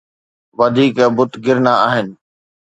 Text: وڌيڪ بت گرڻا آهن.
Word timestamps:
وڌيڪ 0.57 0.95
بت 1.17 1.31
گرڻا 1.45 1.73
آهن. 1.87 2.07